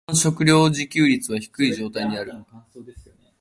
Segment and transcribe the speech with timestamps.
[0.07, 2.33] 日本の食糧自給率は低い状態にある。